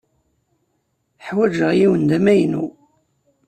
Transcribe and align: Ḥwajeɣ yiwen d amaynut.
Ḥwajeɣ 1.27 1.71
yiwen 1.79 2.01
d 2.09 2.11
amaynut. 2.17 2.75